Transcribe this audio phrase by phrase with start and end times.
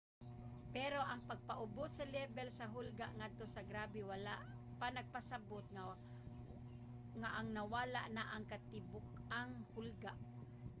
[0.75, 4.33] pero ang pagpaubos sa lebel sa hulga ngadto sa grabe wala
[4.97, 5.65] nagpasabot
[7.21, 10.11] nga ang nawala na ang katibuk-ang hulga.